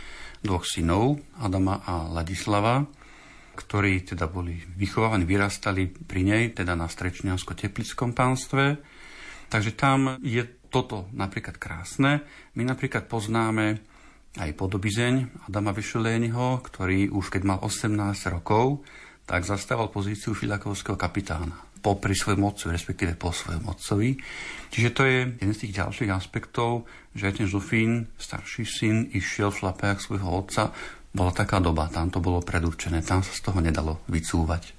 [0.47, 2.87] dvoch synov, Adama a Ladislava
[3.59, 8.79] ktorí teda boli vychovávaní, vyrastali pri nej, teda na Strečniansko-Teplickom pánstve.
[9.51, 12.23] Takže tam je toto napríklad krásne.
[12.55, 13.83] My napríklad poznáme
[14.39, 17.99] aj podobizeň Adama Vyšuléniho, ktorý už keď mal 18
[18.31, 18.87] rokov,
[19.27, 24.19] tak zastával pozíciu filakovského kapitána popri svojom otcovi, respektíve po svojom otcovi.
[24.69, 29.55] Čiže to je jeden z tých ďalších aspektov, že aj ten Zufín, starší syn, išiel
[29.55, 30.75] v šlapách svojho otca,
[31.13, 34.78] bola taká doba, tam to bolo predurčené, tam sa z toho nedalo vycúvať.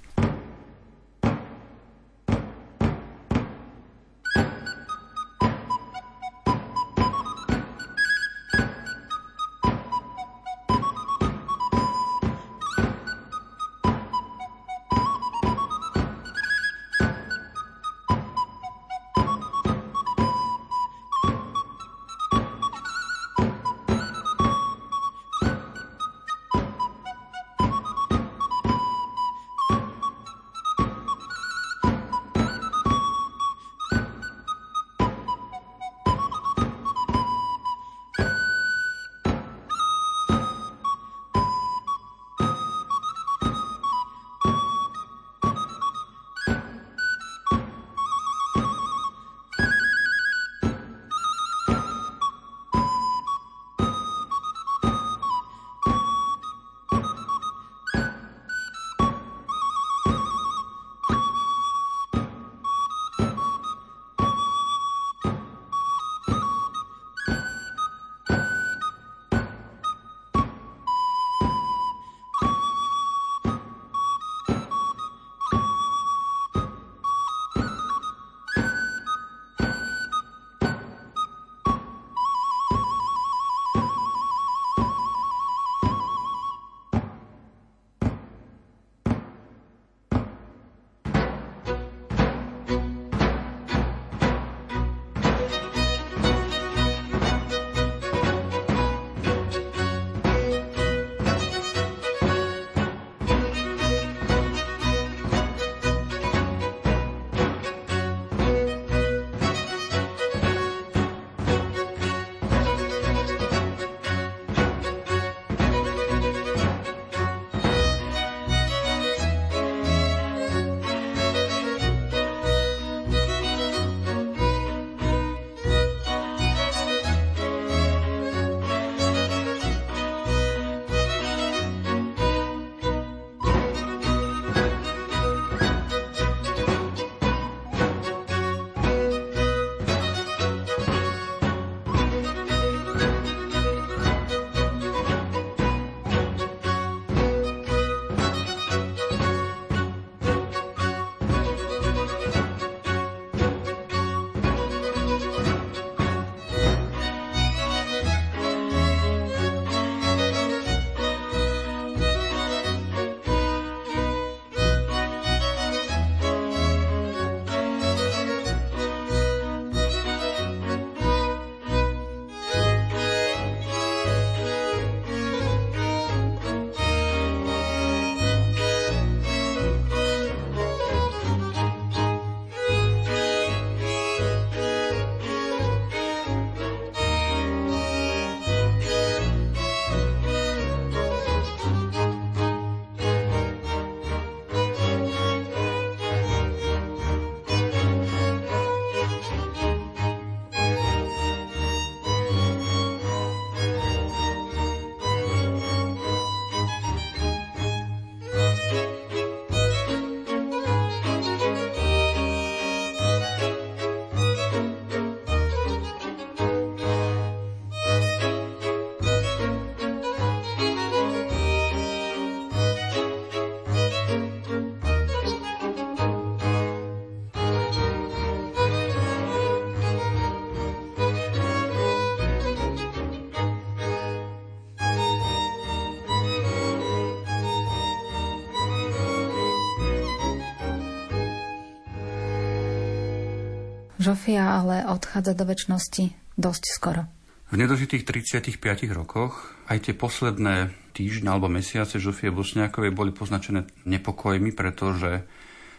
[244.00, 247.04] Žofia ale odchádza do väčšnosti dosť skoro.
[247.52, 248.56] V nedožitých 35
[248.96, 255.28] rokoch aj tie posledné týždne alebo mesiace Žofie Bosniakovej boli poznačené nepokojmi, pretože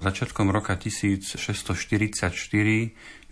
[0.06, 2.30] začiatkom roka 1644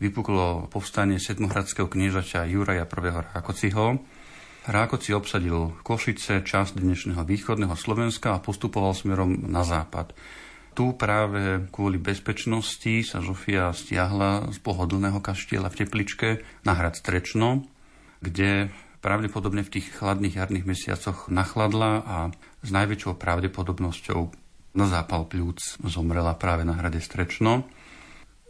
[0.01, 3.09] vypuklo povstanie sedmohradského kniežaťa Juraja I.
[3.29, 4.01] Rákociho.
[4.69, 10.17] Rákoci obsadil Košice, časť dnešného východného Slovenska a postupoval smerom na západ.
[10.77, 16.29] Tu práve kvôli bezpečnosti sa Žofia stiahla z pohodlného kaštieľa v Tepličke
[16.63, 17.67] na hrad Strečno,
[18.23, 22.17] kde pravdepodobne v tých chladných jarných mesiacoch nachladla a
[22.63, 24.21] s najväčšou pravdepodobnosťou
[24.75, 27.65] na zápal pľúc zomrela práve na hrade Strečno,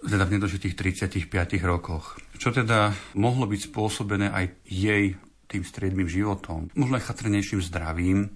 [0.03, 1.31] teda v nedožitých 35
[1.63, 2.19] rokoch.
[2.39, 5.15] Čo teda mohlo byť spôsobené aj jej
[5.49, 8.29] tým striedmým životom, možno aj chatrnejším zdravím,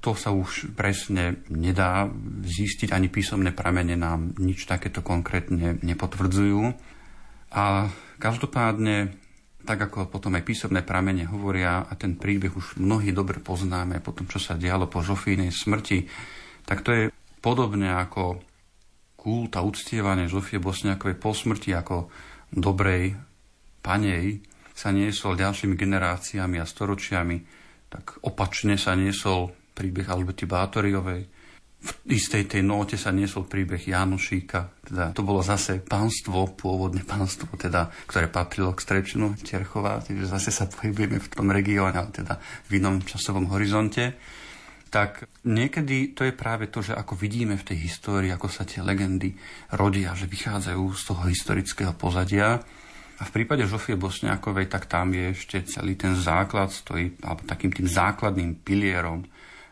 [0.00, 2.06] to sa už presne nedá
[2.44, 6.60] zistiť, ani písomné pramene nám nič takéto konkrétne nepotvrdzujú.
[7.56, 7.88] A
[8.20, 9.16] každopádne
[9.66, 14.14] tak ako potom aj písomné pramene hovoria a ten príbeh už mnohí dobre poznáme po
[14.14, 16.06] tom, čo sa dialo po Žofínej smrti,
[16.62, 17.04] tak to je
[17.42, 18.38] podobne ako
[19.18, 22.06] kult a uctievanie Žofie Bosniakovej po smrti ako
[22.54, 23.18] dobrej
[23.82, 24.38] panej
[24.70, 27.36] sa niesol ďalšími generáciami a storočiami,
[27.90, 31.28] tak opačne sa niesol príbeh Alberty Bátoriovej,
[31.86, 34.82] v istej tej note sa niesol príbeh Jánošíka.
[34.82, 40.50] Teda to bolo zase pánstvo, pôvodné pánstvo, teda, ktoré patrilo k Strečinu Terchová, takže zase
[40.50, 44.18] sa pohybujeme v tom regióne, ale teda v inom časovom horizonte.
[44.90, 48.80] Tak niekedy to je práve to, že ako vidíme v tej histórii, ako sa tie
[48.80, 49.36] legendy
[49.76, 52.64] rodia, že vychádzajú z toho historického pozadia.
[53.16, 57.72] A v prípade Žofie Bosniakovej, tak tam je ešte celý ten základ, stojí, alebo takým
[57.72, 59.24] tým základným pilierom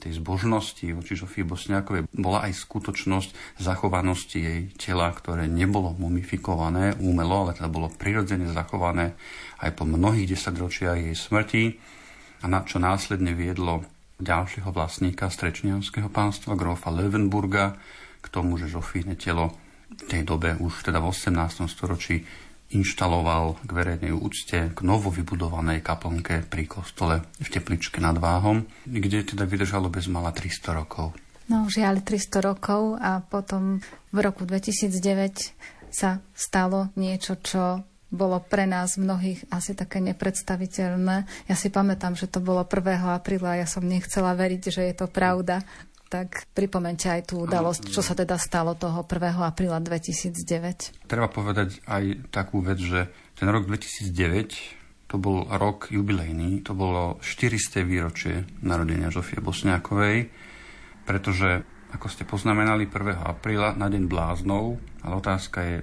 [0.05, 7.49] tej zbožnosti voči Žofii Bosniakovej bola aj skutočnosť zachovanosti jej tela, ktoré nebolo mumifikované úmelo,
[7.49, 9.17] ale teda bolo prirodzene zachované
[9.65, 11.65] aj po mnohých desaťročiach jej smrti
[12.45, 13.89] a na, čo následne viedlo
[14.21, 17.81] ďalšieho vlastníka strečnianského pánstva, grofa Löwenburga,
[18.21, 19.53] k tomu, že Žofíne telo
[19.95, 21.69] v tej dobe už teda v 18.
[21.69, 22.25] storočí
[22.73, 29.35] inštaloval k verejnej úcte k novo vybudovanej kaplnke pri kostole v Tepličke nad Váhom, kde
[29.35, 31.13] teda vydržalo bez mala 300 rokov.
[31.45, 37.85] No žiaľ 300 rokov a potom v roku 2009 sa stalo niečo, čo
[38.15, 41.27] bolo pre nás mnohých asi také nepredstaviteľné.
[41.51, 42.81] Ja si pamätám, že to bolo 1.
[43.11, 45.67] apríla a ja som nechcela veriť, že je to pravda
[46.15, 49.35] tak pripomente aj tú udalosť, čo sa teda stalo toho 1.
[49.35, 51.11] apríla 2009.
[51.11, 57.19] Treba povedať aj takú vec, že ten rok 2009 to bol rok jubilejný, to bolo
[57.19, 57.83] 400.
[57.83, 60.31] výročie narodenia Žofie Bosňákovej,
[61.03, 63.19] pretože, ako ste poznamenali, 1.
[63.19, 65.77] apríla na deň bláznov, ale otázka je,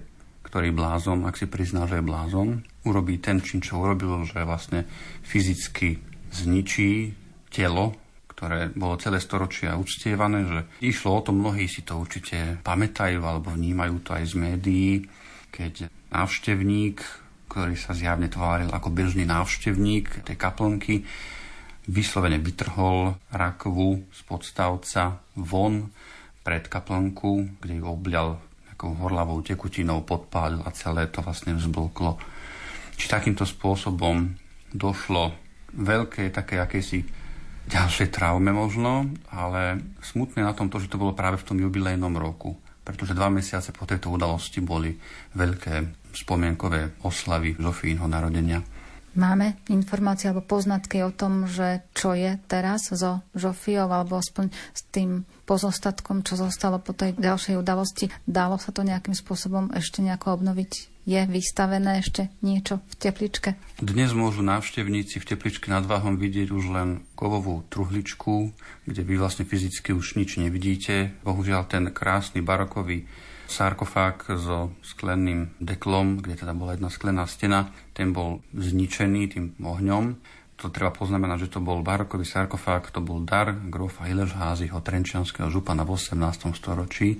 [0.47, 4.87] ktorý blázon, ak si prizná, že je blázon, urobí ten čin, čo urobil, že vlastne
[5.27, 5.99] fyzicky
[6.31, 7.19] zničí
[7.51, 8.00] telo
[8.41, 13.53] ktoré bolo celé storočia uctievané, že išlo o to, mnohí si to určite pamätajú alebo
[13.53, 14.91] vnímajú to aj z médií,
[15.53, 16.97] keď návštevník,
[17.45, 21.05] ktorý sa zjavne tváril ako bežný návštevník tej kaplnky,
[21.85, 25.93] vyslovene vytrhol rakovu z podstavca von
[26.41, 32.17] pred kaplnku, kde ju oblial nejakou horlavou tekutinou, podpálil a celé to vlastne vzblklo.
[32.97, 34.33] Či takýmto spôsobom
[34.73, 35.29] došlo
[35.77, 37.20] veľké také akési
[37.69, 42.15] ďalšie traume možno, ale smutné na tom to, že to bolo práve v tom jubilejnom
[42.17, 44.95] roku, pretože dva mesiace po tejto udalosti boli
[45.37, 48.63] veľké spomienkové oslavy Zofínho narodenia.
[49.11, 54.87] Máme informácie alebo poznatky o tom, že čo je teraz so Žofiou, alebo aspoň s
[54.87, 58.07] tým pozostatkom, čo zostalo po tej ďalšej udalosti.
[58.23, 60.90] Dalo sa to nejakým spôsobom ešte nejako obnoviť?
[61.05, 63.49] Je vystavené ešte niečo v tepličke?
[63.81, 68.53] Dnes môžu návštevníci v tepličke nad Váhom vidieť už len kovovú truhličku,
[68.85, 71.17] kde vy vlastne fyzicky už nič nevidíte.
[71.25, 73.09] Bohužiaľ ten krásny barokový
[73.49, 80.15] sarkofág so sklenným deklom, kde teda bola jedna sklená stena, ten bol zničený tým ohňom.
[80.61, 85.81] To treba poznamenať, že to bol barokový sarkofág, to bol dar grofa Hilešházyho, trenčianského župana
[85.81, 86.53] v 18.
[86.53, 87.17] storočí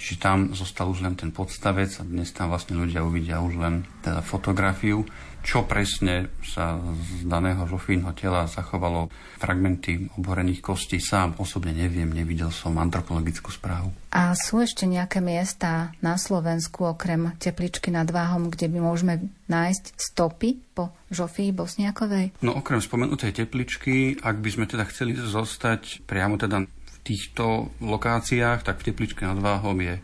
[0.00, 3.84] Čiže tam zostal už len ten podstavec a dnes tam vlastne ľudia uvidia už len
[4.00, 5.04] teda fotografiu,
[5.44, 11.00] čo presne sa z daného žofínho tela zachovalo fragmenty oborených kostí.
[11.00, 13.92] Sám osobne neviem, nevidel som antropologickú správu.
[14.12, 19.84] A sú ešte nejaké miesta na Slovensku, okrem Tepličky nad Váhom, kde by môžeme nájsť
[20.00, 22.40] stopy po Žofii Bosniakovej?
[22.40, 26.64] No okrem spomenutej Tepličky, ak by sme teda chceli zostať priamo teda
[27.02, 29.98] týchto lokáciách, tak v Tepličke nad Váhom je,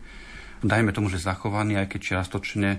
[0.65, 2.69] dajme tomu, že zachovaný, aj keď čiastočne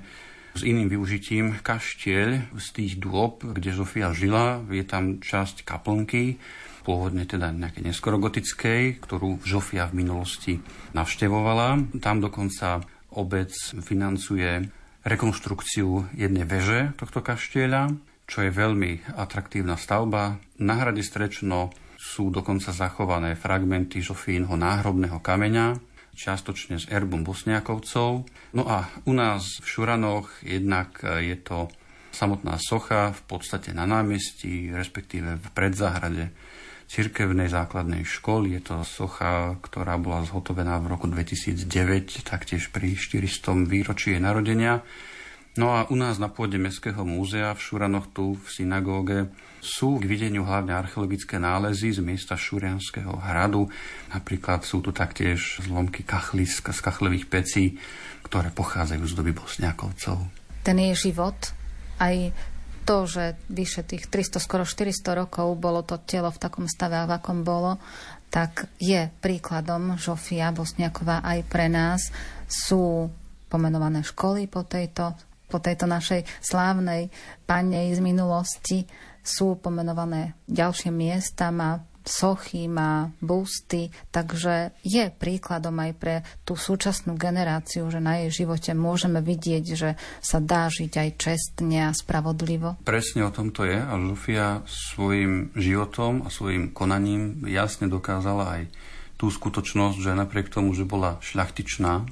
[0.58, 4.64] s iným využitím kaštieľ z tých dôb, kde Zofia žila.
[4.66, 6.40] Je tam časť kaplnky,
[6.82, 10.58] pôvodne teda nejaké neskoro gotickej, ktorú Žofia v minulosti
[10.98, 12.00] navštevovala.
[12.02, 12.82] Tam dokonca
[13.14, 13.54] obec
[13.86, 14.66] financuje
[15.06, 17.94] rekonštrukciu jednej veže tohto kaštieľa,
[18.28, 20.42] čo je veľmi atraktívna stavba.
[20.58, 21.70] Na hrade Strečno
[22.08, 25.76] sú dokonca zachované fragmenty Žofínho náhrobného kameňa,
[26.16, 28.24] čiastočne s erbom Bosniakovcov.
[28.56, 31.68] No a u nás v Šuranoch jednak je to
[32.08, 36.32] samotná socha v podstate na námestí, respektíve v predzáhrade
[36.88, 38.56] cirkevnej základnej školy.
[38.56, 43.68] Je to socha, ktorá bola zhotovená v roku 2009, taktiež pri 400.
[43.68, 44.80] výročí jej narodenia.
[45.58, 49.26] No a u nás na pôde Mestského múzea v Šuranoch tu v synagóge
[49.58, 53.66] sú k videniu hlavne archeologické nálezy z miesta Šurianského hradu.
[54.14, 57.74] Napríklad sú tu taktiež zlomky kachly z kachlevých pecí,
[58.22, 60.30] ktoré pochádzajú z doby Bosniakovcov.
[60.62, 61.34] Ten jej život
[61.98, 62.30] aj
[62.86, 67.18] to, že vyše tých 300, skoro 400 rokov bolo to telo v takom stave, v
[67.18, 67.82] akom bolo,
[68.30, 72.14] tak je príkladom Žofia Bosniaková aj pre nás.
[72.46, 73.10] Sú
[73.50, 77.08] pomenované školy po tejto, po tejto našej slávnej
[77.48, 78.78] panej z minulosti.
[79.24, 87.14] Sú pomenované ďalšie miesta, má sochy, má busty, takže je príkladom aj pre tú súčasnú
[87.14, 89.90] generáciu, že na jej živote môžeme vidieť, že
[90.24, 92.80] sa dá žiť aj čestne a spravodlivo.
[92.82, 98.62] Presne o tom to je a Žufia svojim životom a svojim konaním jasne dokázala aj
[99.20, 102.06] tú skutočnosť, že napriek tomu, že bola šľachtičná,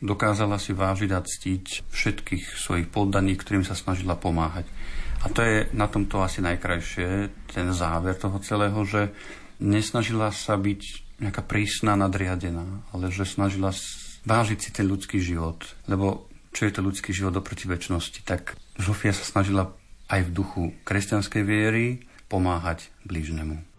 [0.00, 4.64] dokázala si vážiť a ctiť všetkých svojich poddaných, ktorým sa snažila pomáhať.
[5.20, 9.12] A to je na tomto asi najkrajšie, ten záver toho celého, že
[9.60, 10.82] nesnažila sa byť
[11.20, 12.64] nejaká prísna, nadriadená,
[12.96, 13.76] ale že snažila
[14.24, 15.60] vážiť si ten ľudský život.
[15.84, 19.76] Lebo čo je to ľudský život oproti väčšnosti, tak Žofia sa snažila
[20.08, 23.69] aj v duchu kresťanskej viery pomáhať blížnemu.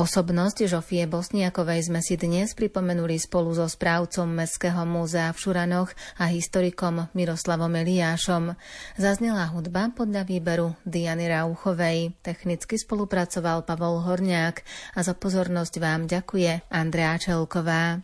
[0.00, 6.24] Osobnosť Žofie Bosniakovej sme si dnes pripomenuli spolu so správcom Mestského múzea v Šuranoch a
[6.32, 8.56] historikom Miroslavom Eliášom.
[8.96, 12.16] Zaznela hudba podľa výberu Diany Rauchovej.
[12.24, 14.64] Technicky spolupracoval Pavol Horniák
[14.96, 18.00] a za pozornosť vám ďakuje Andrea Čelková.